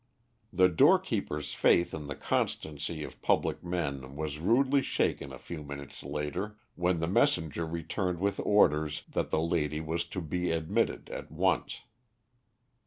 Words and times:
The 0.51 0.67
door 0.67 0.97
keeper's 0.97 1.53
faith 1.53 1.93
in 1.93 2.07
the 2.07 2.15
constancy 2.15 3.03
of 3.03 3.21
public 3.21 3.63
men 3.63 4.15
was 4.15 4.39
rudely 4.39 4.81
shaken 4.81 5.31
a 5.31 5.37
few 5.37 5.61
minutes 5.61 6.01
later, 6.01 6.57
when 6.73 6.99
the 7.01 7.07
messenger 7.07 7.67
returned 7.67 8.19
with 8.19 8.39
orders 8.39 9.03
that 9.09 9.29
the 9.29 9.39
lady 9.41 9.79
was 9.79 10.03
to 10.05 10.19
be 10.19 10.49
admitted 10.49 11.11
at 11.11 11.31
once. 11.31 11.81